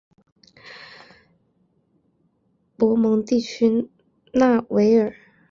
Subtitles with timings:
[2.75, 3.87] 博蒙地区
[4.31, 5.15] 讷维尔。